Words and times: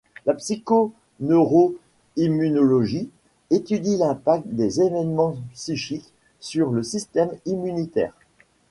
La 0.25 0.33
psycho-neuro-immunologie 0.33 3.11
étudie 3.51 3.97
l'impact 3.97 4.47
des 4.47 4.81
événements 4.81 5.35
psychiques 5.53 6.11
sur 6.39 6.71
le 6.71 6.81
système 6.81 7.29
immunitaire. 7.45 8.15